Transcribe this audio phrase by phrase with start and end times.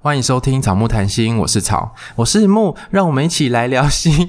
[0.00, 4.28] 欢迎收听草木谈心，我是草，我是木，让我们一起来聊心。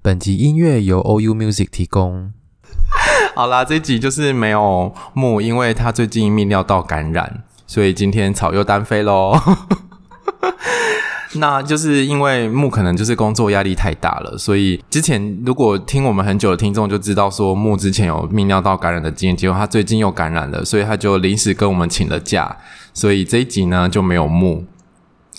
[0.00, 2.32] 本集音乐由 OU Music 提供。
[3.34, 9.38] 好啦，这集就是没有木，因为他最近泌尿道感染，所以今天草又单飞喽。
[11.38, 22.56] 那就是因为木可能就是工作压力太大了，所以之前如果听我们很久的听众就知道说木之前有泌尿道感染的经验，结果他最近又感染了，所以他就临时跟我们请了假，
[22.92, 24.64] 所以这一集呢就没有木。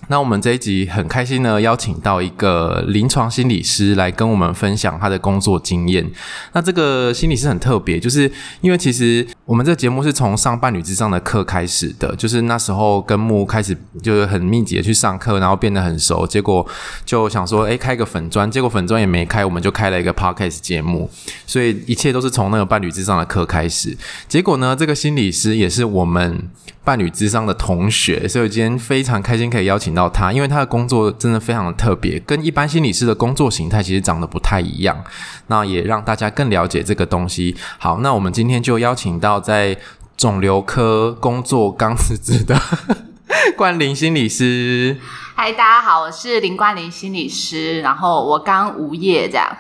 [0.10, 6.10] 那我们这一集很开心呢，邀请到一个临床心理师来跟我们分享他的工作经验。
[6.54, 16.66] 那这个心理师很特别，就是因为其实我们这节目是从上伴侣咨商的课开始的，就是那时候跟木开始就是很密集的去上课，然后变得很熟，结果
[17.04, 21.10] 就想说，诶，开个粉砖，结果粉砖也没开，我们就开了一个 podcast 节目，
[21.46, 23.98] 所以一切都是从那个伴侣咨商的课开始。
[24.30, 26.50] 结果呢，这个心理师也是我们
[26.84, 35.04] 伴侣咨商的同学，所以今天非常开心可以邀请到他，因为他的工作真的非常的特别，跟一般心理师的工作形态其实长得不太一样。
[35.48, 37.56] 那也让大家更了解这个东西。
[37.78, 39.78] 好，那我们今天就邀请到在
[40.16, 42.60] 肿瘤科工作刚辞职的
[43.56, 44.98] 冠霖心理师。
[45.36, 49.58] 嗨，大家好，我是林冠霖心理师，然后我刚无业这样。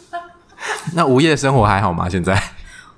[0.94, 2.08] 那无业生活还好吗？
[2.08, 2.40] 现在？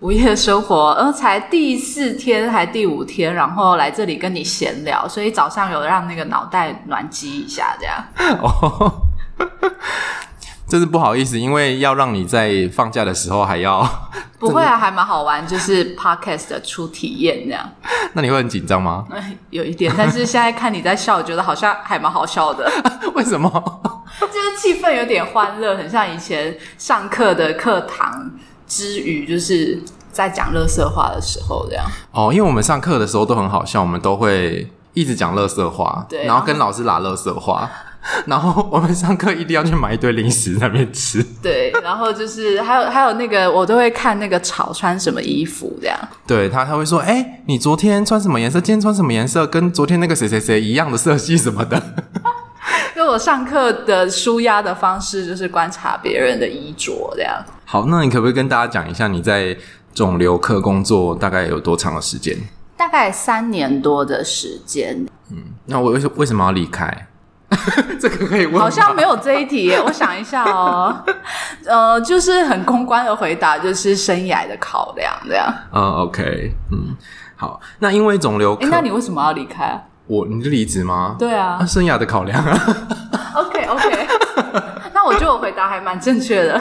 [0.02, 8.04] 无业生活， 呃，才第四天还第五天，然后来这里跟你闲聊，所以早上有让那个脑袋暖机一下，这样。
[8.42, 8.92] 哦，
[10.66, 13.88] 真是不好意思，因为要让你在放假的时候还要。
[14.42, 17.64] 不会啊，还蛮好玩，就是 podcast 的初体验这样。
[18.14, 19.06] 那你会很紧张吗？
[19.50, 22.68] 有一点，但是现在看你在笑，我觉得好像还蛮好笑的。
[23.14, 23.48] 为什么？
[24.20, 28.32] 就是气氛有点欢乐，很像以前上课的课堂。
[28.72, 29.78] 之余，就是
[30.10, 32.30] 在讲乐色话的时候，这样哦。
[32.32, 37.68] 因为我们上课的时候都很好笑，我们都会一直讲乐色话，对，然后跟老师拉乐色话，
[38.24, 41.22] 然后我们上课一定要去买一堆零食在那边吃。
[41.42, 45.98] 对，然后就是还有还有那个，我都会看那个草穿什么衣服，这样。
[46.26, 48.58] 对他，他会说：“哎、欸，你昨天穿什么颜色？
[48.58, 49.46] 今天穿什么颜色？
[49.46, 51.76] 跟昨天那个谁谁谁一样的色系什么的。”
[52.96, 57.42] 因为我上课的舒压的方式就是观察别人的衣着，这样。
[57.72, 59.56] 好，那你可不可以跟大家讲一下你在
[59.94, 62.36] 肿瘤科工作大概有多长的时间？
[62.76, 65.06] 大概三年多的时间。
[65.30, 67.06] 嗯，那我为什为什么要离开？
[67.98, 68.60] 这个可以问？
[68.60, 70.94] 好像没有这一题耶，我想一下哦。
[71.64, 75.50] 呃，就是很公关的回答，就是生涯的考量这样。
[75.72, 76.94] 嗯，OK，嗯，
[77.36, 77.58] 好。
[77.78, 79.82] 那因为肿瘤科，那你为什么要离开？
[80.06, 81.16] 我，你就离职吗？
[81.18, 82.76] 对啊，啊，生涯的考量啊。
[83.34, 84.06] OK OK，
[84.36, 84.71] 那
[85.12, 86.54] 我觉得我回答还蛮正确的。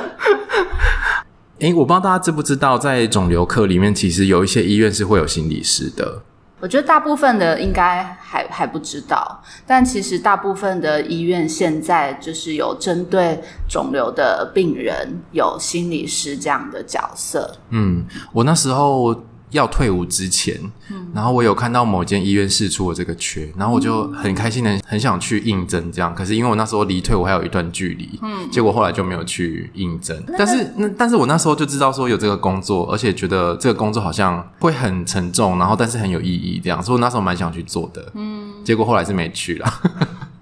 [1.60, 6.22] 哎、欸，我不知道大家知不知道，在肿瘤科里面，其实有一些医院是会有心理师的。
[6.60, 17.56] 我觉得大部分的应该还还不知道，但其实大部分的医院现在就是有针对肿瘤的病人有心理师这样的角色。
[17.70, 19.24] 嗯，我那时候。
[19.52, 20.56] 要退伍之前，
[20.90, 30.22] 嗯，然后我有看到某间医院试出了这个缺，然后我就很开心的很想去应征这样，可是因为我那时候离退伍还有一段距离，嗯，结果后来就没有去应征。
[30.38, 39.74] 但是那但是我那时候就知道说有这个工作，而且觉得这个工作好像会很沉重，然后但是很有意义这样，所以我那时候蛮想去做的，嗯，结果后来是没去了。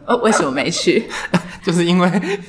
[0.06, 1.08] 呃，为什么没去？
[1.62, 2.40] 就是因为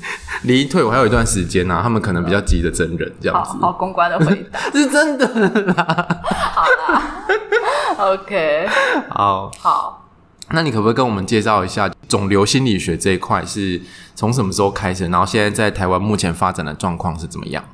[0.45, 3.51] 离退伍还有一段时间呐、啊，他们可能比较急着征人这样子。
[3.51, 5.27] 好，好公关的回答 是真的
[5.75, 6.23] 啦
[8.01, 8.67] ，OK，
[9.11, 10.09] 好，好。
[10.53, 13.81] 那你可不可以跟我们介绍一下肿瘤心理学这一块是
[14.17, 15.07] 从什么时候开始？
[15.07, 17.65] 然后现在在台湾目前发展的状况是怎么样？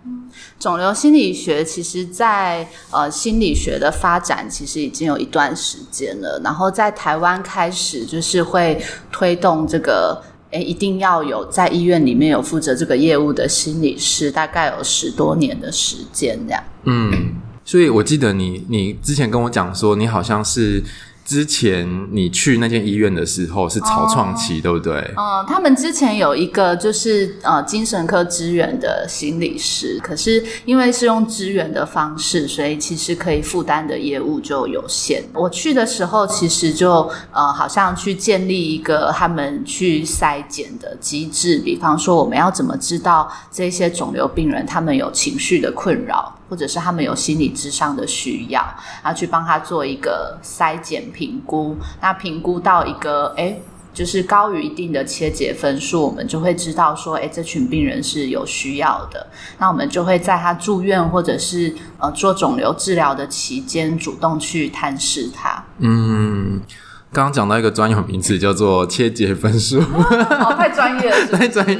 [0.59, 6.41] 肿瘤心理学其实在，在呃心理学的发展其实已经有一段时间了。
[6.45, 16.63] 然后在台湾开始就是会推动这个，诶，一定要有在医院里面有负责这个业务的心理师，大概有十多年的时间这样。
[16.85, 17.35] 嗯，
[17.67, 20.83] 所以我记得你你之前跟我讲说，你好像是。
[21.27, 24.95] 之前你去那间医院的时候是草创期，哦、对不对？
[25.17, 35.21] 嗯，他们之前有一个就是呃精神科支援的心理师，可是因为是用支援的方式，所以其实可以负担的业务就有限。
[35.33, 46.36] 我去的时候，其实就呃好像去建立一个他们去筛检的机制，比方说我们要怎么知道这些肿瘤病人他们有情绪的困扰。
[46.49, 48.61] 或者是他们有心理咨商的需要，
[49.03, 51.77] 然后去帮他做一个筛检评估。
[52.01, 53.61] 那评估到一个诶
[53.93, 59.27] 就是高于一定的切结分数，我们就会知道说，哎，这群病人是有需要的。
[59.59, 65.65] 那我们就会在他住院或者是呃做肿瘤治疗的期间，主动去探视他。
[65.79, 66.61] 嗯。
[67.17, 71.77] 刚刚讲到一个专有名词，叫做切结分数， 哦，太专业了， 太专业。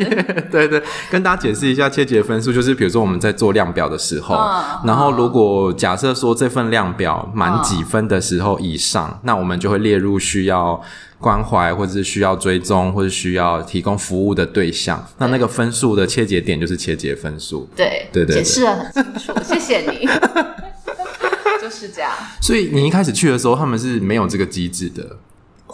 [0.51, 10.81] 对对，跟大家解释一下，切结分数就是，比如说我们在做量表的时候，嗯、然后如果假设说这份量表满几分的时候以上，嗯、那我们就会列入需要
[11.21, 15.07] 关怀，或者是需要追踪，或者需要提供服务的对象。
[15.19, 17.69] 那那个分数的切结点就是切结分数。
[17.77, 20.09] 对对对，解释的很清楚，谢谢你。
[21.61, 25.05] 就是这样，所以你一开始去的时候，他们是没有这个机制的，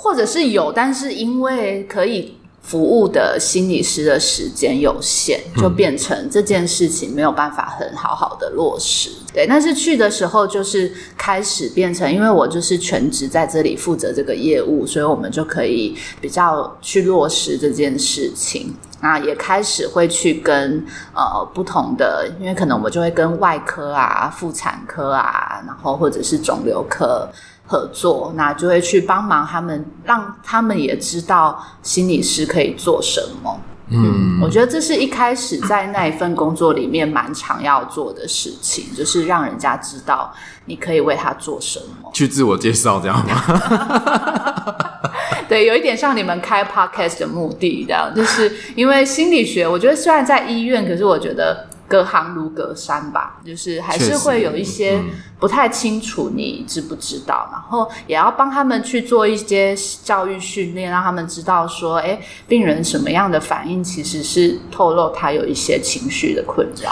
[0.02, 9.10] 或者是有，但是因为可以服务的心理师的时间有限，就变成这件事情没有办法很好好的落实。
[9.32, 18.74] 对，但是去的时候就是开始变成，因为我就是全职在这里负责这个业务，所以我们就可以比较去落实这件事情。
[19.00, 27.28] 那也开始会去跟呃不同的，因为可能我们就会跟外科啊、妇产科啊，然后或者是肿瘤科
[27.72, 33.58] 合作，那就会去帮忙他们，让他们也知道心理师可以做什么。
[33.88, 40.30] 嗯，我觉得这是一开始在那一份工作里面蛮常要做的事情，就是让人家知道
[40.66, 44.82] 你可以为他做什么，去自我介绍这样吗？
[45.48, 54.98] 对，有一点像你们开 podcast 的目的，这样，就是因为心理学，我觉得虽然在医院，可是我觉得隔行如隔山吧，就是还是会有一些
[55.38, 57.46] 不太清楚，你知不知道？
[57.52, 62.18] 然后也要帮他们去做一些教育训练，让他们知道说，哎，
[62.48, 66.90] 病人什么样的反应，其实是透露他有一些情绪的困扰。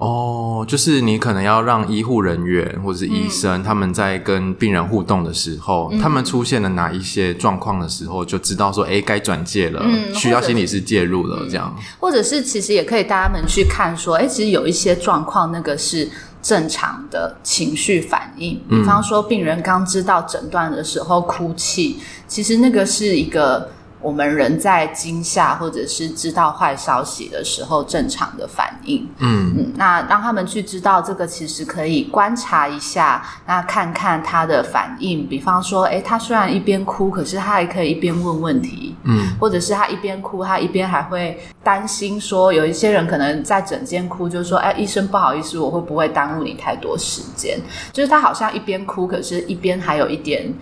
[0.00, 11.76] 哦，就是你可能要让医护人员或者是医生，嗯、他们在跟病人互动的时候，嗯、他们出现了哪一些状况的时候，就知道说，哎，该转介了，嗯、需要心理师介入了，这样。
[11.98, 16.08] 或者是其实也可以带他们去看说，哎，其实有一些状况，那个是
[16.40, 18.58] 正常的情绪反应。
[18.70, 23.68] 比方说，病人刚知道诊断的时候哭泣，其实那个是一个。
[24.02, 29.06] 我们人在惊吓或者是知道坏消息的时候，正常的反应。
[29.18, 35.26] 嗯嗯，那让他们去知道这个，其实可以观察一下，那看看他的反应。
[35.28, 38.94] 比方说，诶，他虽然一边哭，可是他还可以一边问问题。
[39.04, 47.58] 嗯，或者是他一边哭，他一边还会担心说，有一些人可能在整间哭，就说，诶，医生不好意思，我会不会耽误你太多时间？
[47.92, 50.52] 就是他好像一边哭，可是一边还有一点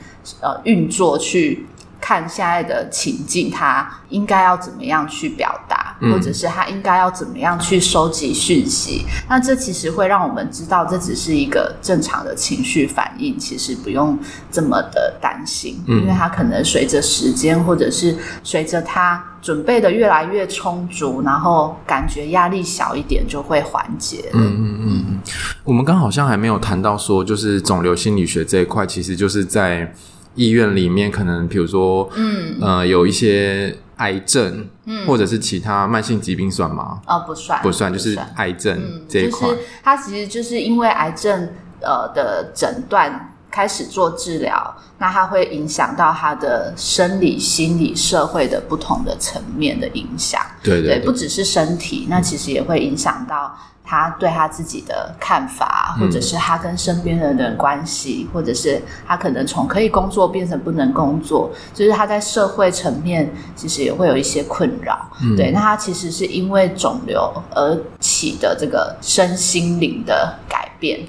[0.40, 1.66] 呃运作去。
[2.00, 9.04] 看现在的情境，他应该要怎么样去表达，嗯、或者是他应该要怎么样去收集讯息？
[9.28, 14.18] 那这其实会让我们知道，这只是一个正常的情绪反应，其实不用
[14.50, 24.30] 这么的担心，嗯、因为他可能随着时间，或者是随着他准备的越来越充足，然后感觉压力小一点，就会缓解。
[24.32, 25.18] 嗯嗯嗯嗯，
[25.64, 29.92] 我们刚好像还没有谈到说，就是肿瘤心理学这一块，其实就是在。
[30.38, 37.00] 医院里面可能，比如说，嗯，呃，有一些癌症，嗯，或者是其他慢性疾病算吗？
[37.06, 39.48] 哦，不算，不算，就是癌症这一块。
[39.48, 41.50] 就是它其实就是因为癌症，
[41.80, 50.40] 呃的诊断开始做治疗，那它会影响到他的生理、心理、社会的不同的层面的影响。
[50.62, 53.54] 对对，不只是身体，那其实也会影响到。
[53.90, 65.10] 他对他自己的看法，或者是他跟身边人的关系，嗯、或者是他可能从可以工作变成不能工作，就是他在社会层面其实也会有一些困扰。
[65.22, 71.00] 嗯、对，那他其实是因为肿瘤而起的这个身心灵的改变，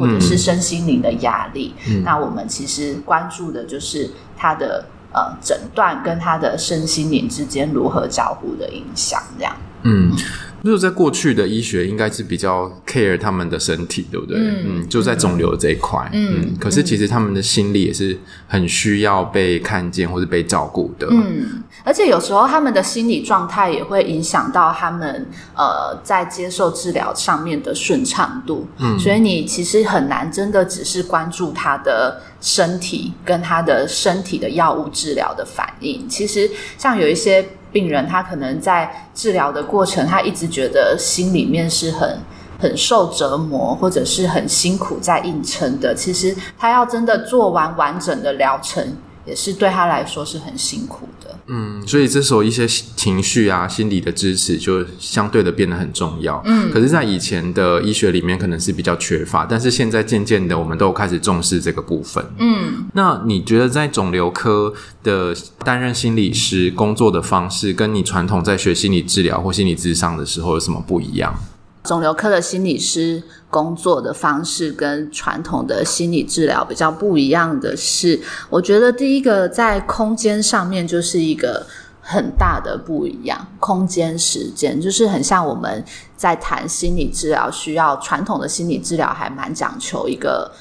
[0.00, 1.74] 或者是身心灵的压力。
[1.88, 9.54] 嗯、那我们其实关注的就是他的呃诊断跟他的身心灵之间如何交互的影响，这样。
[9.82, 10.10] 嗯。
[10.62, 14.36] 就是在过去的医学应该是比较 care 他们的身体，对不对？
[14.38, 25.26] 嗯，嗯，就在肿瘤这一块，嗯，嗯，可是其实他们的心理也是很需要被看见或者被照顾的，嗯，而且有时候他们的心理状态也会影响到他们
[25.56, 37.48] 呃在接受治疗上面的顺畅度，嗯，所以你其实很难真的只是关注他的身体跟他的身体的药物治疗的反应，其实像有一些。
[37.72, 42.18] 病人他可能在治疗的过程，他一直觉得心里面是很
[42.58, 45.94] 很受折磨，或者是很辛苦在硬撑的。
[45.94, 48.96] 其实他要真的做完完整的疗程，
[49.26, 51.38] 也是对他来说是很辛苦的。
[51.46, 56.40] 嗯，所以这时候一些情绪啊、心理的支持就相对的变得很重要。
[56.44, 62.24] 嗯，可是，在以前的医学里面可能是比较缺乏，但是现在渐渐的，我们都有开始重视这个部分。
[62.38, 64.72] 嗯，那你觉得在肿瘤科
[65.02, 65.34] 的
[65.64, 71.34] 担任心理师工作的方式，跟你传统在学心理治疗或心理咨商的时候有什么不一样？
[71.82, 78.20] 肿瘤科的心理师工作的方式跟传统的心理治疗比较不一样的是，
[78.50, 81.66] 我觉得第一个在空间上面就是一个
[82.02, 85.82] 很大的不一样，空间时间就是很像我们
[86.16, 90.52] 在谈心理治疗，需要传统的心理治疗还蛮讲求一个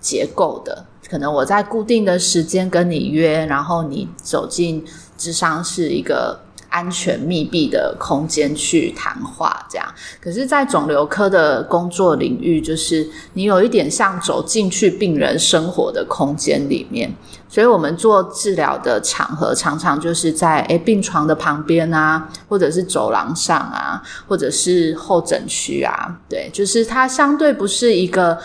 [0.00, 4.84] 结构的，可能我在固定的时间跟你约，然后你走进
[5.16, 6.38] 智商是一个。
[6.68, 9.86] 安全密闭的空间去谈话，这样。
[10.20, 17.12] 可是，在肿瘤科的工作领域，就是你有一点像走进去病人生活的空间里面。
[17.50, 26.18] 所以我们做治疗的场合，常常就是在诶病床的旁边啊，或者是走廊上啊，或者是候诊区啊。
[26.28, 28.38] 对，就是它相对不是一个。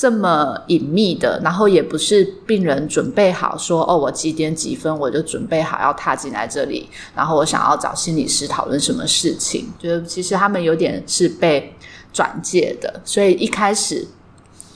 [0.00, 11.74] 这么隐秘的，然后也不是病人准备好说哦，我几点几分我就准备好要踏进来这里，然后我想要找心理师讨论什么事情，就是其实他们有点是被
[12.12, 14.06] 转介的，所以一开始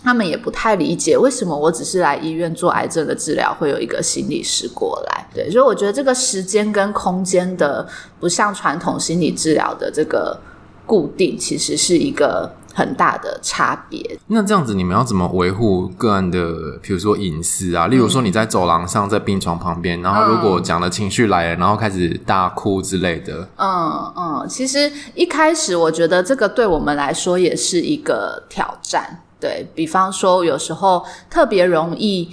[0.02, 5.28] 他们也不太理解为什么我只是来医院做癌症的治疗，会有一个心理师过来。
[5.32, 7.86] 对，所以我觉得这个时间跟空间的
[8.18, 10.36] 不像传统心理治疗的这个
[10.84, 12.52] 固定，其实是一个。
[12.74, 14.18] 很大的差别。
[14.28, 17.86] 那这样子，你们要怎么维护个案的，比如说隐私啊？
[17.86, 23.48] 例如说你在走廊上，在病床旁边，然后如果讲的情绪来了，然后开始大哭之类的。
[23.56, 29.20] 嗯嗯，其实一开始我觉得这个对我们来说也是一个挑战。
[29.38, 32.30] 对，比方说，有时候特别容易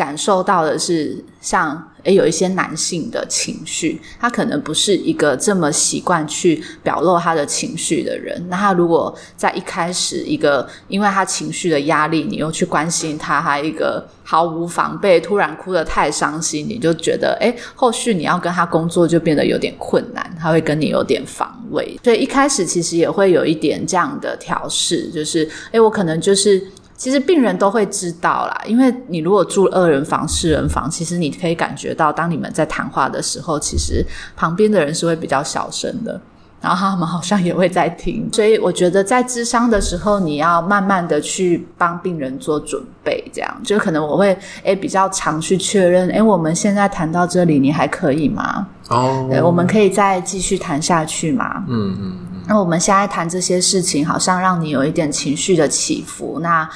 [0.00, 1.86] 感受到的是像。
[2.02, 8.42] 诶，有一些男性的情绪，他可能不是一个这么习惯去表露他的情绪的人。
[8.48, 22.00] 那他如果在一开始一个，因为他情绪的压力，你又去关心他，他一个毫无防备，突然哭得太伤心，你就觉得，诶，后续你要跟他工作就变得有点困难，他会跟你有点防卫。
[22.02, 26.66] 所以一开始其实也会有一点这样的调试，就是，诶，我可能就是。
[27.00, 34.04] 其实病人都会知道啦，因为你如果住二人房、四人房，其实你可以感觉到，当你们在谈话的时候，其实
[34.36, 36.20] 旁边的人是会比较小声的，
[36.60, 38.28] 然后他们好像也会在听。
[38.30, 48.66] 所以我觉得在智商的时候，你要慢慢的去帮病人做准备，这样就可能我会诶比较常去确认，诶我们现在谈到这里，你还可以吗？
[48.90, 51.64] 哦，对，我们可以再继续谈下去吗？
[51.66, 52.18] 嗯嗯。
[52.50, 56.40] 那我们现在谈这些事情，好像让你有一点情绪的起伏。
[56.42, 56.68] 那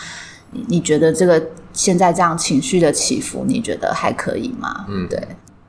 [0.53, 4.87] 你你觉得这个现在这样情绪的起伏，你觉得还可以吗？
[4.89, 5.21] 嗯，对。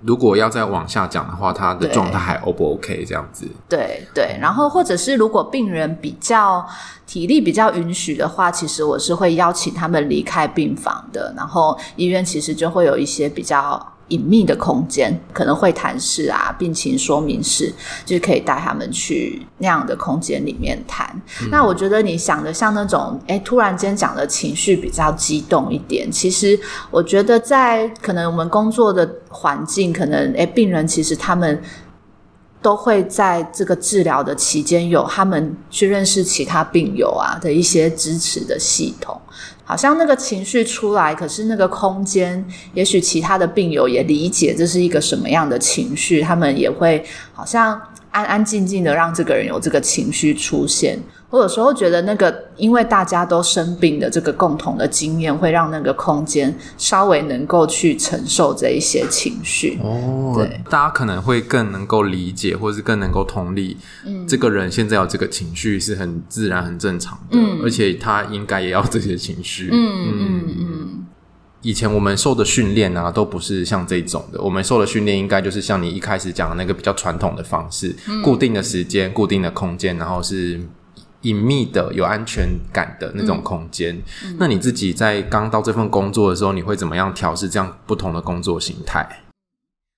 [0.03, 3.03] 如果要再往下讲的话，他的状态还 O 不 OK？
[3.03, 3.47] 这样子。
[3.67, 4.37] 对对。
[4.39, 6.63] 然后或者是如果病人比较
[7.07, 11.33] 体力比较允许的话，其实我是会邀请他们离开病房的。
[11.35, 13.83] 然后医院其实就会有一些比较。
[14.09, 17.73] 隐秘的空间，可能会谈室啊、病情说明室，
[18.05, 21.09] 就是可以带他们去那样的空间里面谈。
[21.41, 21.49] 嗯。
[21.49, 26.11] 那我觉得你想的像那种，诶，突然间讲的情绪比较激动一点。
[26.11, 26.59] 其实
[26.91, 31.61] 我觉得在可能我们工作的环境，可能诶，病人其实他们
[32.61, 39.19] 都会在这个治疗的期间有他们去认识其他病友啊的一些支持的系统。
[39.65, 42.45] 好像那个情绪出来，可是那个空间，
[42.75, 47.03] 也许其他的病友也理解这是一个什么样的情绪，他们也会
[47.33, 47.81] 好像
[48.11, 50.99] 安安静静的让这个人有这个情绪出现。
[51.35, 59.77] 我有时候觉得那个，因为大家都生病的这个共同的经验，会让那个空间稍微能够去承受这一些情绪。
[59.83, 63.75] 哦，对，大家可能会更能够理解，或是更能够同理，
[64.05, 69.67] 嗯，这个人现在有这个情绪是很自然、很正常的，嗯，而且他应该也要这些情绪。
[69.73, 71.05] 嗯嗯嗯。
[71.61, 74.41] 以前我们受的训练啊，都不是像这种的。
[74.41, 80.61] 我们受的训练应该就是像你一开始讲的那个比较传统的方式，嗯，固定的时间、固定的空间，然后是。
[81.25, 83.95] 隐秘的、有安全感的那种空间。
[84.23, 89.23] 嗯，那你自己在刚到这份工作的时候，你会怎么样调试这样不同的工作形态？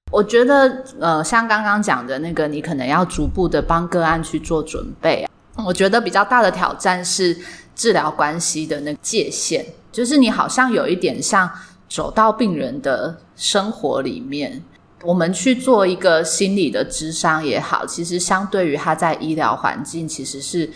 [0.10, 5.27] 我觉得，呃，像刚刚讲的那个，你可能要逐步的帮个案去做准备。
[5.65, 7.38] 我觉得比较大的挑战是
[7.75, 11.50] 治疗关系的那个界限，就是你好像有一点像
[11.89, 14.63] 走到病人的生活里面，
[15.03, 20.72] 我们去做一个心理的智商也好，其实相对于他在医疗环境，其实是。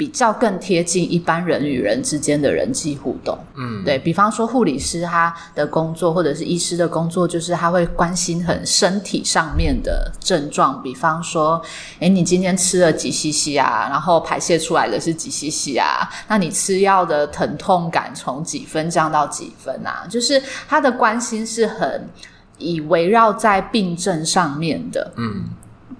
[0.00, 3.38] 比较更贴近一般人与人之间的人际互动。
[3.54, 11.60] 嗯，对，比方说护理师他的工作或者是医师的工作，就是他会关心很身体上面的症状，比方说，
[11.98, 13.88] 诶，你今天吃了几 CC 啊？
[13.90, 16.08] 然后排泄出来的是几 CC 啊？
[16.28, 20.06] 那你吃药的疼痛感从几分降到几分啊？
[20.08, 22.08] 就是他的关心是很
[22.56, 25.12] 以围绕在病症上面的。
[25.18, 25.44] 嗯。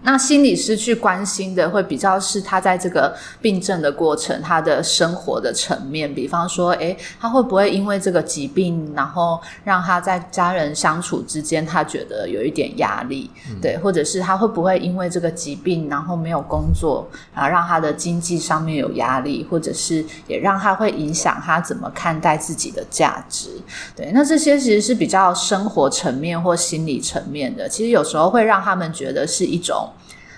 [0.02, 23.50] 那心理师去关心的会比较是他在这个病症的过程，他的生活的层面，比方说，诶，他会不会因为这个疾病，然后让他在家人相处之间，他觉得有一点压力，嗯、对，或者是他会不会因为这个疾病，然后没有工作，然后让他的经济上面有压力，或者是也让他会影响他怎么看待自己的价值，
[23.94, 29.88] 对，那这些其实是比较生活层面或心理层面的，其实有时候会让他们觉得是一种。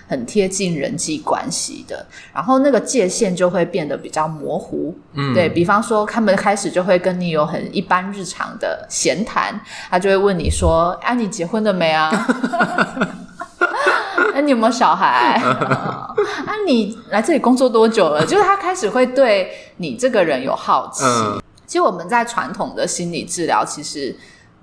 [0.07, 4.95] 很贴近人际关系的，然后那个界限就会变得比较模糊。
[5.13, 12.11] 嗯，对，比方说，他们开始就会跟你有很一般日常的闲谈，他就会问你说：“啊，你结婚了没啊？
[14.33, 15.39] 那、 啊、你有没有小孩？
[15.41, 16.13] 啊，
[16.67, 21.03] 你来这里工作多久了？”就是他开始会对你这个人有好奇。
[21.05, 24.15] 嗯、其实我们在传统的心理治疗，其实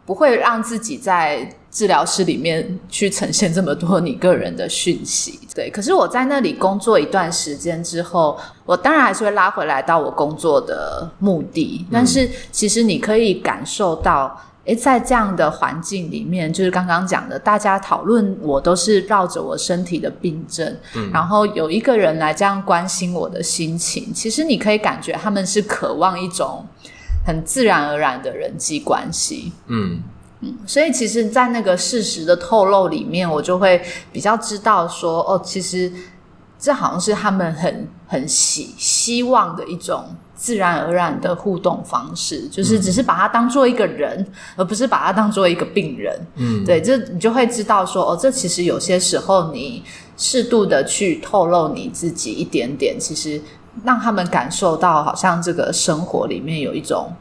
[0.05, 1.57] 不会让自己在。
[1.71, 5.71] 治疗室里面去呈现这么多你个人的讯息，对。
[5.71, 8.37] 可是我在那里工作一段时间之后，
[8.67, 11.87] 我当然还是会拉回来到我工作的目的。
[11.93, 26.67] 但是其实你可以感受到，诶，在这样的环境里面，就是刚刚讲的，大家讨论我都是绕着我身体的病症，嗯，然后有一个人来这样关心我的心情，其实你可以感觉他们是渴望一种
[27.25, 30.03] 很自然而然的人际关系，嗯。
[30.43, 35.93] 嗯，所以其实，在那个事实的透露里面，我就会比较知道说，哦，其实
[36.59, 40.03] 这好像是他们很很希希望的一种
[40.35, 46.19] 自然而然的互动方式，就是只是把他当做一个人，嗯、而不是把他当做一个病人。
[46.37, 49.83] 嗯，对，这你就会知道说，哦，这其实有些时候你
[50.17, 53.39] 适度的去透露你自己一点点，其实
[53.85, 57.13] 让他们感受到，好像这个生活里面有一种。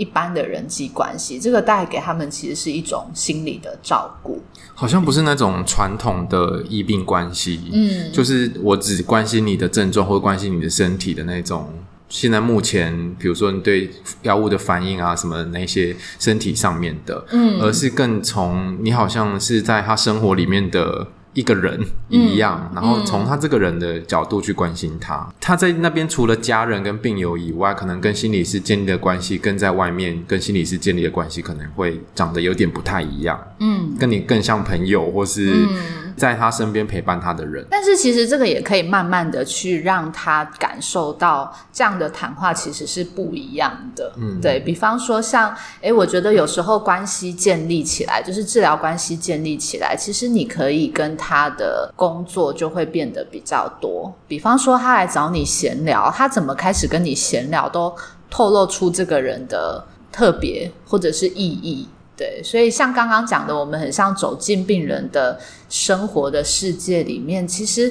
[0.00, 4.40] 一般的人际关系，这个带给他们其实是一种心理的照顾，
[4.74, 11.68] 好像不是那种传统的医病关系，嗯，就是我只关心你的症状或关心你的身体的那种。
[12.08, 13.90] 现在目前，比如说你对
[14.22, 21.06] 药物的反应啊，什么那些身体上面的，嗯，而是更从你好像是在他生活里面的。
[21.32, 25.16] 一个人一样，嗯、然后从他这个人的角度去关心他。
[25.16, 33.40] 嗯、他在那边除了家人跟病友以外，可能跟心理师建立的关系，跟在外面跟心理师建立的关系，可能会长得有点不太一样。
[33.60, 35.52] 嗯，跟你更像朋友，或是。
[35.52, 44.12] 嗯在他身边陪伴他的人，但是其实这个也可以慢慢的去让他感受到，这样的谈话其实是不一样的。
[44.18, 54.14] 嗯，对，比方说像，诶，我觉得有时候关系建立起来，就是治疗关系建立起来，其实你可以跟他的工作就会变得比较多。
[54.28, 57.96] 比方说他来找你闲聊，他怎么开始跟你闲聊，都
[58.28, 61.88] 透露出这个人的特别或者是意义。
[62.20, 67.90] 对，所以像刚刚讲的，我们很像走进病人的生活的世界里面，其实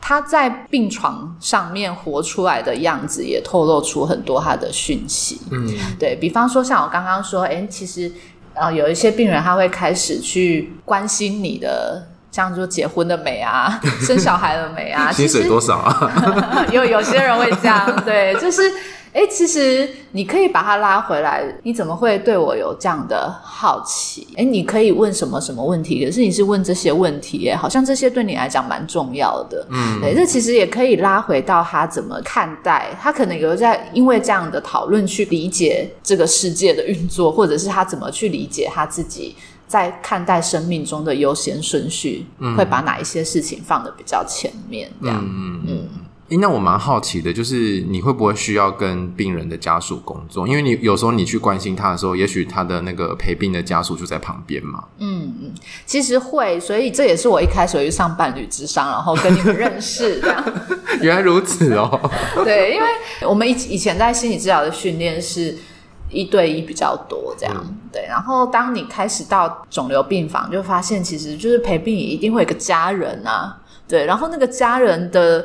[0.00, 5.40] 他在病床上面活出来的样子，也透露出很多他的讯息。
[5.50, 8.12] 嗯，对，比方说，像我刚刚说，诶，其实
[8.54, 16.64] 呃，有一些病人他会开始去关心你的，像说结婚了没啊， 生小孩了没啊，薪水多少啊？
[16.70, 18.62] 有有些人会这样，对，就是。
[19.14, 21.44] 诶，其实你可以把他拉回来。
[21.62, 24.26] 你怎么会对我有这样的好奇？
[24.36, 26.04] 哎，你可以问什么什么问题？
[26.04, 29.64] 可是你是问这些问题，哎，好像这些对你来讲蛮重要的。
[29.70, 32.90] 嗯，对，这其实也可以拉回到他怎么看待。
[33.00, 39.36] 他可能有在因为这样的讨论去理解这个世界的运作，或者是他怎么去理解他自己
[39.68, 44.90] 在看待生命中的优先顺序，嗯，会把哪一些事情放的比较前面？
[45.00, 45.62] 这样，嗯。
[45.68, 45.88] 嗯
[46.30, 50.48] 诶，那我蛮好奇的，就是你会不会需要跟病人的家属工作？
[50.48, 54.84] 因为你有时候你去关心他的时候，也许他的那个陪病的家属就在旁边嘛。
[54.98, 55.52] 嗯嗯，
[55.84, 60.42] 其实会，所以这也是我一开始去上伴侣咨商，然后跟你们认识这样。
[61.02, 62.00] 原来如此哦。
[62.42, 62.86] 对，因为
[63.28, 65.54] 我们以以前在心理治疗的训练是
[66.08, 68.06] 一对一比较多，这样、嗯、对。
[68.08, 74.06] 然后当你开始到肿瘤病房，就发现其实就是陪病也一定会有个家人啊，对。
[74.06, 75.44] 然后那个家人的。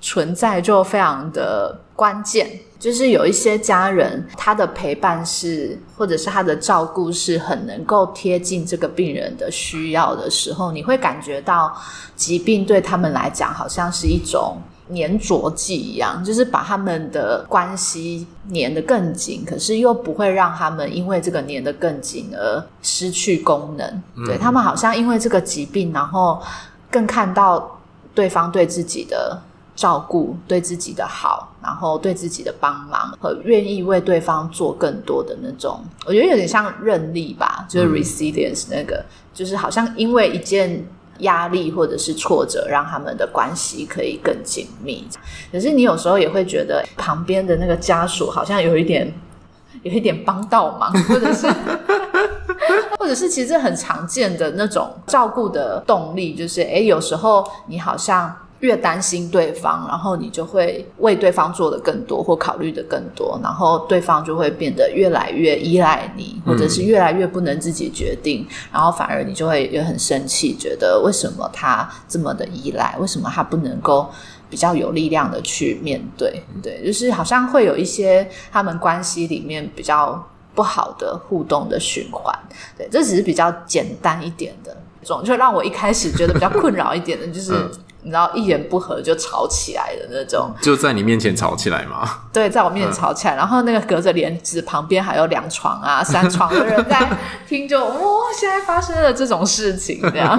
[0.00, 11.74] 存在就非常的关键，就是有一些家人，他的陪伴是，或者是他的照顾是很能够贴近这个病人的需要的时候，你会感觉到
[12.14, 14.58] 疾病对他们来讲好像是一种
[14.94, 24.02] 粘着剂一样，就是把他们的关系粘得更紧，可是又不会让他们因为这个粘得更紧而失去功能。
[24.14, 26.40] 嗯、对，他们好像因为这个疾病，然后
[26.90, 27.80] 更看到
[28.14, 29.40] 对方对自己的
[29.76, 40.84] 照顾、对自己的好，然后对自己的帮忙和愿意为对方做更多的那种，我觉得有点像韧力吧，就是 resilience 那个，嗯、就是好像因为一件。
[41.20, 45.08] 压力或者是挫折，让他们的关系可以更紧密。
[45.50, 49.10] 可是你有时候也会觉得，旁边的那个家属好像有一点，
[49.82, 51.46] 有一点帮倒忙，或者是，
[53.00, 58.36] 或者是其实很常见的那种照顾的动力，就是诶，有时候你好像。
[58.60, 74.08] 越担心对方，然后你就会为对方做的更多，或考虑的更多，然后对方就会变得越来越依赖你，或者是越来越不能自己决定，嗯、然后反而你就会也很生气，觉得为什么他这么的依赖，为什么他不能够
[74.48, 76.42] 比较有力量的去面对？
[76.62, 82.34] 对，就是好像会有一些他们关系里面比较不好的互动的循环。
[82.78, 87.52] 对，这只是比较简单一点的种，就让我一开始觉得比较困扰一点的，就是。
[88.06, 92.08] 嗯你知道一言不合就吵起来的那种，就在你面前吵起来吗？
[92.32, 98.00] 对，在我面前吵起来，嗯、然后那个隔着帘子旁边还有两床啊、 三床的人在听就，就哇，
[98.38, 100.38] 现在发生了这种事情，这样，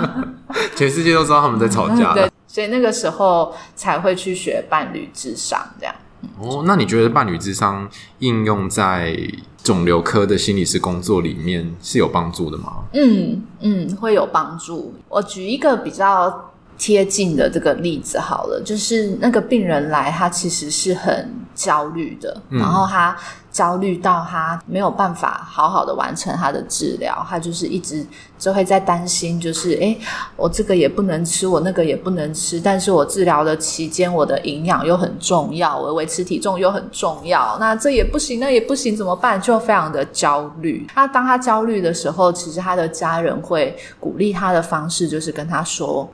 [0.77, 2.13] 全世界都知道他们在吵架。
[2.15, 5.93] 对，所以那个时候才会去学伴侣智商，这样。
[6.39, 7.85] 哦，那你觉得伴侣智商
[8.19, 9.13] 应用在
[9.61, 12.77] 肿瘤科的心理师工作里面是有帮助的吗？
[12.93, 14.93] 嗯嗯，会有帮助。
[15.09, 16.45] 我举一个比较。
[16.77, 23.17] 贴近的这个例子好了，就是那个病人来，他其实是很焦虑的，嗯、然后他
[23.51, 28.05] 焦虑到他没有办法好好的完成他的治疗，他就是一直
[28.37, 29.97] 就会在担心，就是诶，
[30.35, 39.41] 我这个也不能吃，我那个也不能吃，但是我治疗的期间，我的营养又很重要，我维持体重又很重要，那这也不行，那也不行，怎么办？
[39.41, 40.85] 就非常的焦虑。
[40.95, 46.07] 那当他焦虑的时候，其实他的家人会鼓励他的方式，就是跟他说。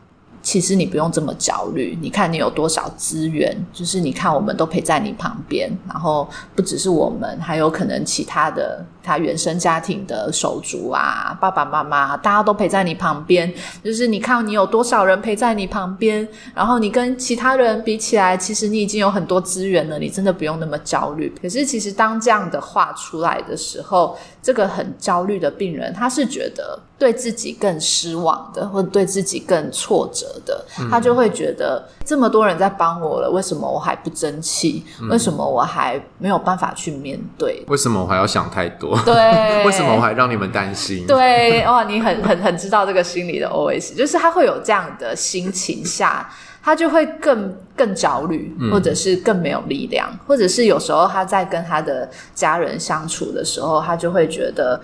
[0.43, 13.51] 其实你不用这么焦虑，你看你有多少资源，就是你看我们都陪在你旁边，然后不只是我们，还有可能其他的他原生家庭的手足啊，爸爸妈妈，大家都陪在你旁边，
[13.82, 21.34] 就是你看你有多少人陪在你旁边，然后你跟其他人比起来，其实你已经有很多资源了，你真的不用那么焦虑。
[21.41, 34.84] 可是其实当这样的话出来的时候，这个很焦虑的病人，他是觉得对自己更失望的，或者对自己更挫折的，他就会觉得这么多人在帮我了，为什么我还不争气？
[35.10, 37.63] 为什么我还没有办法去面对？
[37.69, 38.99] 为什么我还要想太多？
[39.06, 39.13] 对，
[39.65, 41.08] 为什么我还让你们担心？
[41.08, 46.29] 对，哇，你很很很知道这个心理的 OS，就是他会有这样的心情下。
[46.63, 54.82] 他就会更更焦虑，或者是更没有力量，嗯、或者是有时候他在跟他的家人相处的时候，他就会觉得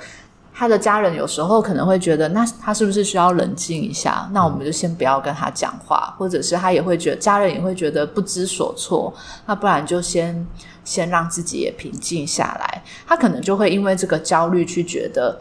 [0.54, 4.30] 他的家人有时候可能会觉得，那他是不是需要冷静一下？
[4.34, 9.14] 那我们就先不要跟他讲话，或者是他也会觉得家人也会觉得不知所措，
[9.46, 10.46] 那不然就先
[10.84, 12.84] 先让自己也平静下来。
[13.08, 15.40] 他可能就会因为这个焦虑去觉得。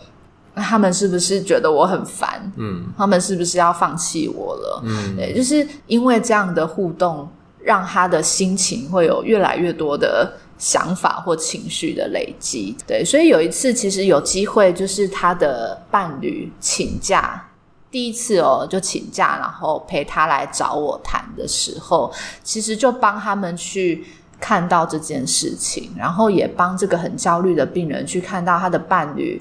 [0.54, 2.52] 他们是不是觉得我很烦？
[2.56, 4.82] 嗯，他们是不是要放弃我了？
[4.84, 7.28] 嗯，对，就是因为这样的互动，
[7.62, 12.76] 让他的心情会有越来越多的想法或情绪的累积。
[12.86, 17.48] 对，所以有一次，其实有机会，就是他的伴侣请假，
[17.90, 24.04] 第一次哦，就请假，然后陪他来找我谈的时候，其实就帮他们去
[24.40, 29.40] 看到这件事情，然后也帮这个很焦虑的病人去看到他的伴侣。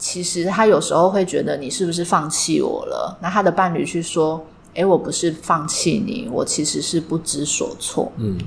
[0.00, 3.16] 其实他有时候会觉得你是不是放弃我了？
[3.20, 8.38] 那他的伴侣去说：“诶，我不是放弃你，我其实是不知所措。”嗯，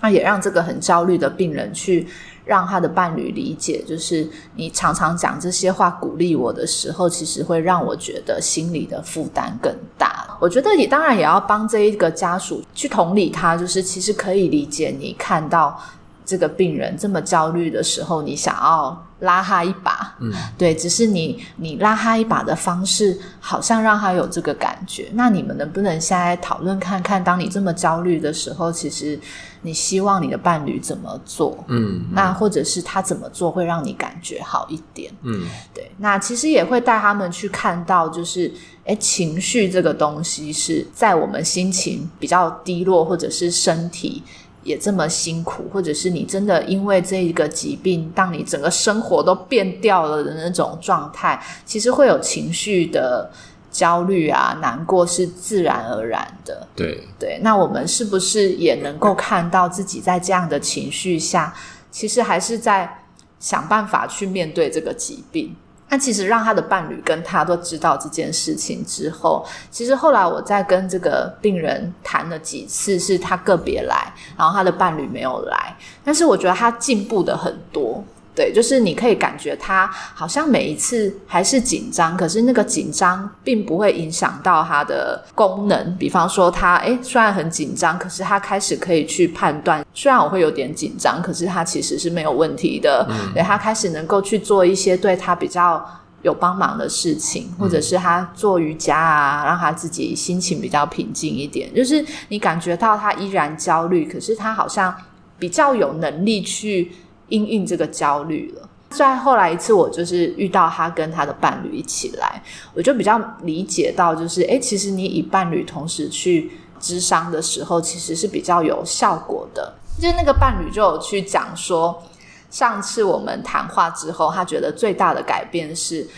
[0.00, 2.08] 那也让这个很焦虑的病人去
[2.46, 10.36] 让他的伴侣理解，就是你常常讲这些话鼓励我的时候，其实会让我觉得心里的负担更大。
[10.40, 15.78] 我觉得也当然也要帮这一个家属去同理他，就是其实可以理解你看到
[16.24, 19.06] 这个病人这么焦虑的时候，你想要。
[19.20, 25.08] 拉他一把，嗯，对，只是你你拉他一把的方式，好像让他有这个感觉。
[25.14, 29.18] 那你们能不能现在讨论看看，当你这么焦虑的时候，其实
[29.62, 31.64] 你希望你的伴侣怎么做？
[31.68, 35.10] 嗯，嗯，那或者是他怎么做会让你感觉好一点？
[35.22, 35.90] 嗯，对。
[35.96, 38.52] 那其实也会带他们去看到，就是，
[38.84, 44.22] 诶，情绪这个东西是在我们心情比较低落，或者是身体。
[44.64, 53.30] 也这么辛苦，或者是你真的因为这一个疾病，让你整个生活都变掉了的那种状态，其实会有情绪的
[53.70, 56.66] 焦虑啊、难过是自然而然的。
[56.74, 61.54] 对对，那我们是不是也能够看到自己在这样的情绪下，
[61.90, 63.02] 其实还是在
[63.38, 65.54] 想办法去面对这个疾病？
[65.94, 78.02] 那其实让他的伴侣跟他都知道这件事情之后，其实后来我在跟这个病人谈了几次，是他个别来，然后他的伴侣没有来，但是我觉得他进步的很多。
[78.34, 85.96] 对，就是你可以感觉他好像每一次还是紧张，可是那个紧张并不会影响到他的功能。
[85.96, 93.06] 比方说他，他诶虽然很紧张，可是他开始可以去判断，虽然我会有点紧张，可是他其实是没有问题的。
[93.08, 95.84] 嗯，对，他开始能够去做一些对他比较
[96.22, 101.72] 有帮忙的事情，或者是他做瑜伽啊，让他自己心情比较平静一点。
[101.72, 104.92] 就是你感觉到他依然焦虑，可是他好像
[105.38, 106.90] 比较有能力去。
[107.28, 108.68] 因应这个焦虑了。
[108.90, 112.40] 再后来一次，我就是遇到他跟他的伴侣一起来，
[112.74, 119.74] 我就比较理解到，就是诶，其实你以伴侣同时去咨商的时候，其实是比较有效果的。
[120.00, 122.02] 就是那个伴侣就有去讲说，
[122.50, 126.08] 上次我们谈话之后，他觉得最大的改变是，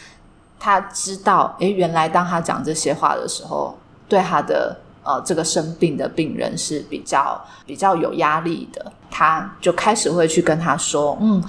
[0.59, 4.77] 他知道，诶，原来当他讲这些话的时候，对他的。
[5.07, 11.41] 呃，这个生病的病人是比较比较有压力的，他就开始会去跟他说：“嗯，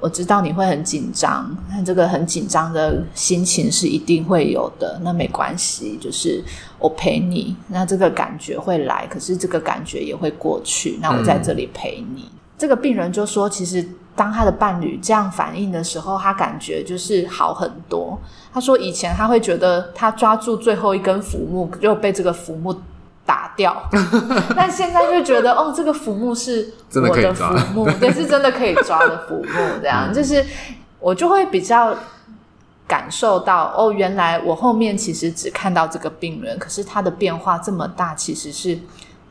[0.00, 6.42] 我知道你会很紧张，那这个很紧张的心情是一定会有的，那没关系，就是
[6.80, 12.22] 我陪你，那这个感觉会来，可是这个感觉也会过去，那我在这里陪你。
[12.32, 18.18] 嗯”这个病人就说：“其实当他的伴侣这样反应的时候，他感觉就是好很多。
[18.52, 22.74] 他说以前他会觉得他抓住最后一根浮木就被这个浮木。”
[23.26, 23.88] 打掉，
[24.54, 29.48] 但现在就觉得哦，这个浮木是我的浮木， 对，是真的可以抓的浮木。
[29.80, 30.44] 这样、嗯、就是
[31.00, 31.96] 我就会比较
[32.86, 38.78] 感受到哦，原来我后面其实只看到这个病人，可是他的变化这么大，其实是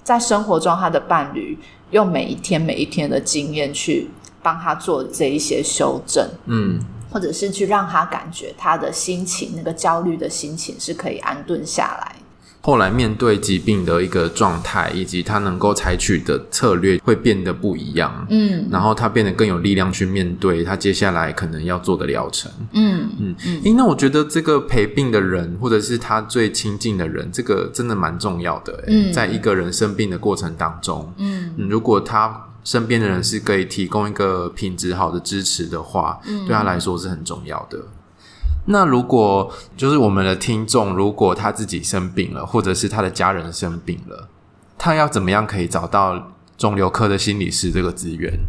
[0.03, 1.57] 在生活中他的伴侣
[1.91, 4.09] 用每一天每一天的经验去
[4.41, 6.79] 帮他做这一些修正，嗯，
[7.11, 12.15] 或者是去让他感觉他的心情那个焦虑的心情是可以安顿下来。
[12.65, 18.25] 后来面对疾病的一个状态，以及他能够采取的策略会变得不一样。
[18.29, 22.49] 嗯，然后他变得更有力量去面对他接下来可能要做的疗程。
[22.71, 23.61] 嗯嗯嗯。
[23.65, 28.81] 诶，那我觉得这个陪病的人，或者是他最亲近的人，这个真的蛮重要的。
[28.87, 37.77] 嗯，在一个人生病的过程当中，嗯，如果他身边的人是可以提供一个品质好的支持的话，嗯，对他来说是很重要的。
[38.65, 44.29] 那如果就是我们的听众，如果他自己生病了，或者是他的家人生病了，
[44.77, 48.39] 他要怎么样可以找到肿瘤科的心理师这个资源？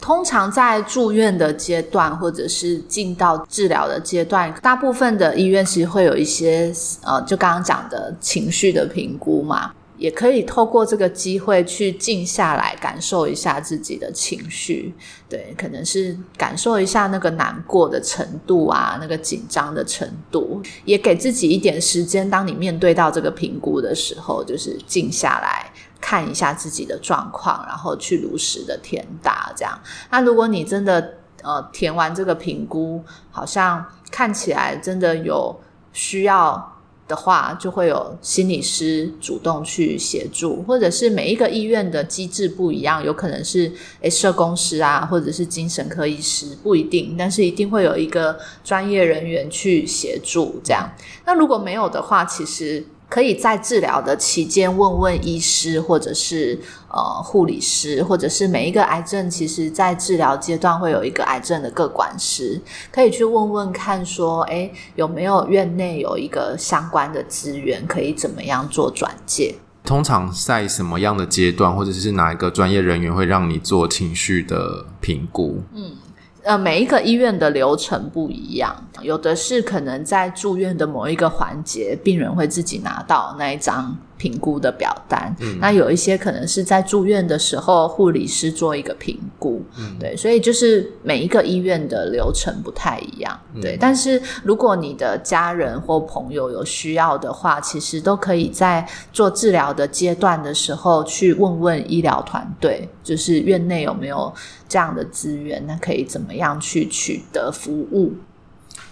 [0.00, 6.72] 通常在住院的阶段，或者是进到治疗的阶段，大部分的医院其实会有一些
[7.04, 9.72] 呃，就刚刚讲的情绪的评估嘛。
[10.00, 14.94] 也可以透过这个机会去静下来，感受一下自己的情绪。
[15.28, 22.28] 对，可能是感受一下那个难过的程度啊，那个紧张的程度，也给自己一点时间。
[22.30, 29.52] 当你面对到这个评估的时候，就是静下来看一下自己的状况，然后去如实的填答。
[29.54, 29.78] 这样，
[30.10, 35.60] 那如果你真的呃填完这个评估，好像看起来真的有
[35.92, 36.79] 需要。
[37.10, 50.88] 的话，就会有心理师主动去协助，或者是每一个医院的机制不一样，有可能是诶社工师啊，或者是精神科医师，不一定，但是一定会有一个专业人员去协助这样。
[51.26, 52.86] 那如果没有的话，其实。
[53.10, 62.60] 可以在治疗的期间问问医师，或者是呃护理师，或者是每一个癌症，其实在治疗阶段会有一个癌症的各管师，
[62.92, 69.56] 可以去问问看，说，诶，有没有院内有一个相关的资源，可以怎么样做转介？
[69.82, 75.62] 通常在什么样的阶段，或者是哪一个专业人员会让你做情绪的评估？
[75.74, 75.96] 嗯。
[76.42, 83.96] 呃，每一个医院的流程不一样，有的是可能在住院的某一个环节，病人会自己拿到那一张。
[84.20, 93.78] 评估的表单，嗯，那有一些可能是在住院的时候，护理师做一个评估，嗯，对，所以就是每一个医院的流程不太一样，嗯，对。
[93.80, 104.30] 但是如果你的家人或朋友有需要的话，其实都可以在做治疗的阶段的时候去问问医疗团队，就是院内有没有
[104.68, 108.12] 这样的资源，那可以怎么样去取得服务？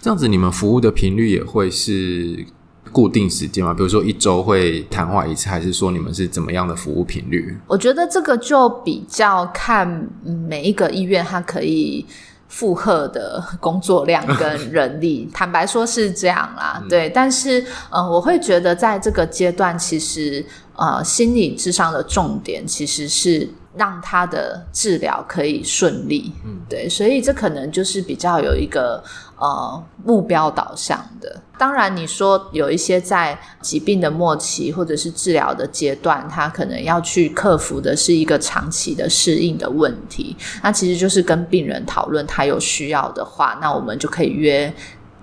[0.01, 2.47] 这样子，你们服务的频率也会是？
[2.91, 3.73] 固定时间吗？
[3.73, 7.57] 比如说一周会谈话一次，还是说你们是怎么样的服务频率？
[7.67, 10.07] 我觉得这个就比较看
[10.47, 12.05] 每一个医院，它可以
[12.47, 17.09] 负荷的工作量跟人力， 坦白说是这样啦，对。
[17.09, 20.43] 但是，呃，我会觉得在这个阶段，其实
[20.75, 23.47] 呃，心理智商的重点其实是
[23.79, 26.87] 让他的治疗可以顺利，嗯，对。
[26.87, 29.03] 所以这可能就是比较有一个。
[29.41, 31.41] 呃，目标导向的。
[31.57, 40.35] 当然，你说有一些在疾病的末期或者是治疗的阶段，他可能要去克服的是一个长期的适应的问题。
[40.61, 44.73] 那其实就是跟病人讨论，他有需要的话，那我们就可以约。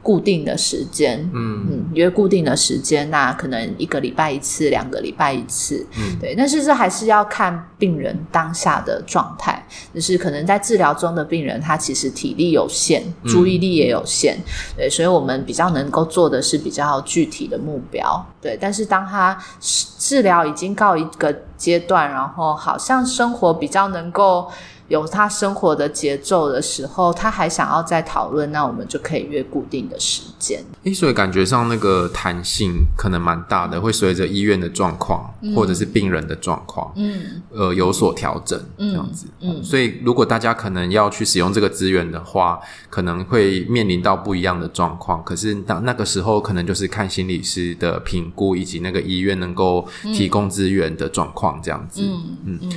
[0.07, 6.33] 固定的时间，嗯嗯，约固定的时间，那可能一个礼拜一次，两个礼拜一次，嗯，对。
[6.39, 14.89] 但是这还是要看病人当下的状态，就是可能在治疗中的病人，他其实体力有限，注意力也有限，嗯，对。
[14.89, 18.57] 所以我们比较能够做的是比较具体的目标，对。
[18.61, 24.49] 但是当他治疗已经告一个阶段，然后好像生活比较能够。
[24.89, 30.65] 有他生活的节奏的时候，他还想要再讨论，那我们就可以约固定的时间。
[30.85, 39.27] 诶，所以感觉上那个弹性可能蛮大的，会随着医院的状况、嗯、或者是病人的状况，嗯，呃，有所调整，这样子。
[39.41, 45.25] 嗯，嗯，所以如果大家可能要去使用这个资源的话，可能会面临到不一样的状况。
[45.25, 52.03] 可是当那个时候，可能就是看心理师的评估，以及那个医院能够提供资源的状况，这样子。
[52.03, 52.59] 嗯嗯。
[52.63, 52.71] 嗯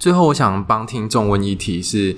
[0.00, 2.16] 最后，我想帮听众问一题是：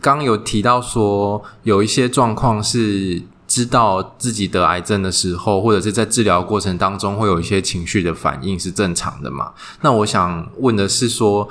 [0.00, 9.52] 刚有提到说，有一些状况是知道自己得癌症的时候，或者是在治疗过程当中会有一些情绪的反应是正常的嘛？
[9.82, 11.48] 那我想问的是说，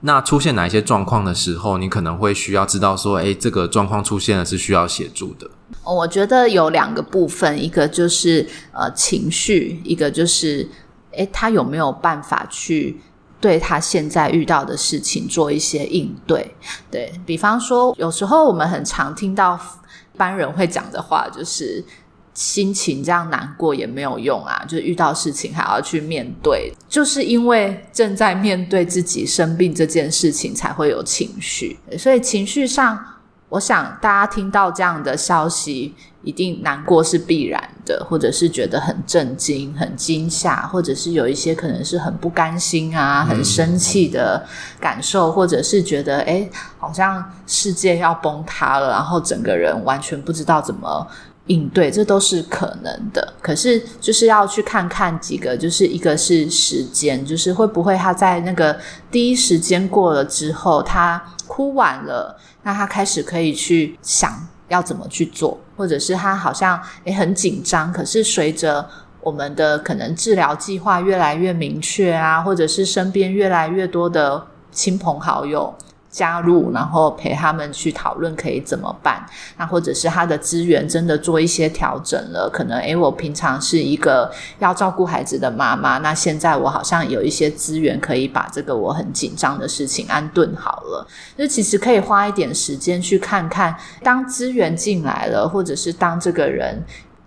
[0.00, 5.50] 那出现哪一些状况的时候，你可能会需要知道说，诶，这个状况出现了是需要协助的。
[5.84, 10.66] 我觉得有两个部分，一个就是呃情绪，一个就是
[11.12, 12.98] 诶，他有没有办法去。
[13.40, 16.54] 对他现在遇到的事情做一些应对，
[16.90, 19.58] 对，比方说，有时候我们很常听到
[20.14, 21.84] 一般人会讲的话，就是
[22.34, 33.14] 心情这样难过也没有用啊，就是遇到事情还要去面对，就是因为正在面对自己生病这件事情才会有情绪，所以情绪上。
[33.50, 44.44] 我想大家听到这样的消息，一定难过是必然的，或者是觉得很震惊、很惊吓，或者是有一些可能是很不甘心啊、很生气的
[44.80, 51.06] 感受，或者是觉得诶，好像世界要崩塌了，然后整个人完全不知道怎么
[51.46, 53.32] 应对，这都是可能的。
[53.40, 58.78] 可是就是要去看看几个，就是一个是时间，就是会不会他在那个
[59.10, 62.36] 第一时间过了之后，他哭完了。
[62.64, 68.88] 那他开始可以去想要怎么去做，或者是他好像也很紧张，可是随着
[69.20, 75.74] 我们的可能治疗计划越来越明确啊，或者是身边越来越多的亲朋好友。
[76.10, 79.24] 加入，然后陪他们去讨论可以怎么办。
[79.56, 91.06] 那或者是他的资源真的做一些调整了，可能诶，我平常是一个要照顾孩子的妈妈，那现在我好像有一些资源可以把这个我很紧张的事情安顿好了。
[91.36, 96.82] 就其实可以花一点时间去看看，当资源进来了，或者是当这个人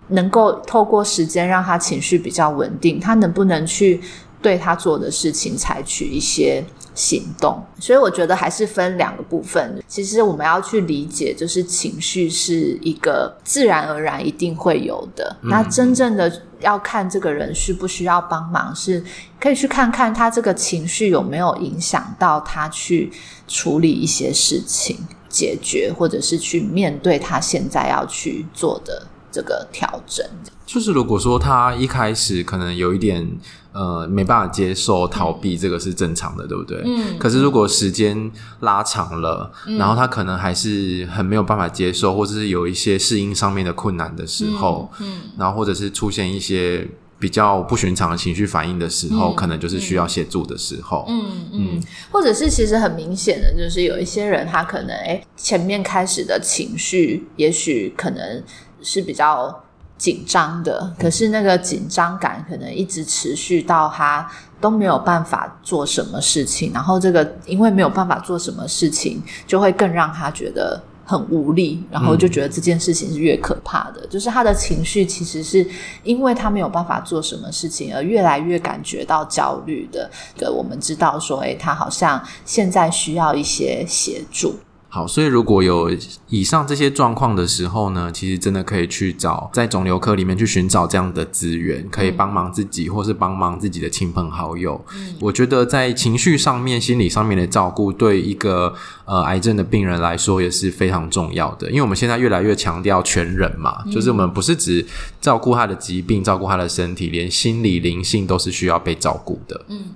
[0.08, 4.00] 能够透过时间让他情绪比较稳定，他能不能去
[4.42, 6.64] 对他做的事情采取一些。
[6.94, 9.82] 行动，所以我觉得还是分两个部分。
[9.88, 15.36] 其实我们要去理解，就是情绪是一个自然而然一定会有的。
[15.42, 15.50] 嗯。
[15.50, 19.02] 那真正的要看这个人需不需要帮忙，是
[19.40, 23.10] 可以去看看他这个情绪有没有影响到他去
[23.48, 24.96] 处理一些事情、
[25.28, 30.24] 解决，或者是去面对他现在要去做的这个调整。
[30.66, 33.26] 就是如果说他一开始可能有一点。
[33.74, 36.82] 呃，没办法接受逃避，这个是正常的，嗯、对不对？
[36.84, 37.18] 嗯。
[37.18, 46.86] 可是如果时间拉长了，嗯，然后他可能还是很没有办法接受，或者是有一些适应上面的困难的时候，嗯，嗯，然后或者是出现一些
[47.18, 51.06] 比较不寻常的情绪反应的时候，嗯，可能就是需要协助的时候。
[51.08, 51.82] 嗯嗯，嗯。
[52.10, 58.42] 或者是其实很明显的就是有一些人，他可能诶前面开始的情绪，也许可能
[58.82, 59.62] 是比较。
[59.98, 64.28] 紧张的，可是那个紧张感可能一直持续到他
[64.60, 74.00] 都没有办法做什么事情，然后这个因为没有办法做什么事情，就会更让他觉得很无力，然后就觉得这件事情是越可怕的。
[74.00, 74.08] 嗯。
[74.10, 75.64] 就是他的情绪其实是
[76.02, 80.10] 因为他没有办法做什么事情而越来越感觉到焦虑的。
[80.36, 84.56] 对，我们知道说，诶，他好像现在需要一些协助。
[84.94, 85.90] 好，所以如果有
[86.28, 94.78] 以上这些状况的时候呢，其实真的可以去找在肿瘤科里面去寻找这样的资源，可以帮忙自己，或是帮忙自己的亲朋好友。
[94.94, 98.74] 嗯，我觉得在情绪上面、心理上面的照顾，对一个
[99.06, 101.70] 呃癌症的病人来说也是非常重要的。
[101.70, 104.84] 因为我们现在越来越强调全人嘛，就是我们不是只
[105.22, 109.64] 照顾他的疾病、照顾他的身体，连心理、灵性都是需要被照顾的。
[109.70, 109.86] 嗯。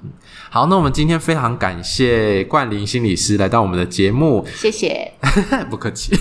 [0.56, 5.12] 好，那我们今天非常感谢冠霖心理师来到我们的节目，谢谢，
[5.68, 6.16] 不客气。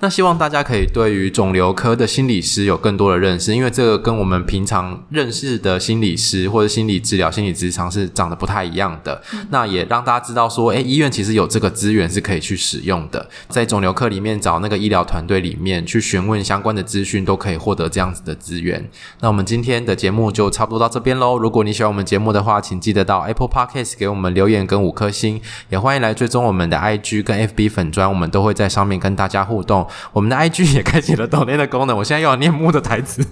[0.00, 9.22] 那希望大家可以对于肿瘤科的心理师有更多的认识，因为这个跟我们平常认识的心理师或者心理治疗、心理职场是长得不太一样的。
[9.32, 18.86] 嗯、那也让大家知道说，诶，医院其实有这个资源是可以去使用的，在肿瘤科里面找那个医疗团队里面去询问相关的资讯，都可以获得这样子的资源。
[19.20, 21.38] 那我们今天的节目就差不多到这边喽。
[21.38, 25.40] 如果你喜欢我们节目的话，请记得到 Apple Podcast 给我们留言跟五颗星，
[25.70, 29.86] 也欢迎来追踪我们的 IG 跟 FB 粉砖，我们都会在上面跟大家互动。
[30.12, 33.24] 我们的 IG 也开启了抖内的功能，我现在又要念木的台词。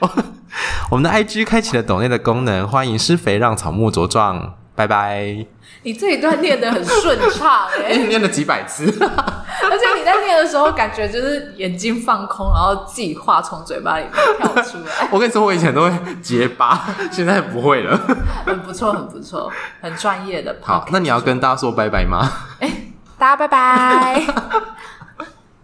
[0.90, 5.46] 我们的 IG 开启了抖内的功能，欢迎施肥让草木茁壮，拜拜。
[5.82, 15.08] 你这一段念得很顺畅诶， 你念了几百次， 而且你在念的时候，感觉就是眼睛放空，然后自己话从嘴巴里面跳出来。
[15.12, 17.96] 我跟你说，我以前都会结巴，现在不会了。
[18.44, 20.56] 很不错，很不错，很专业的。
[20.60, 22.28] 好，那你要跟大家说拜拜吗？
[22.60, 24.22] 诶大家拜拜。